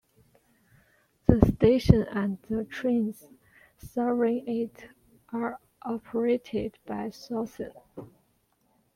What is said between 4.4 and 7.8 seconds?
it are operated by Southern.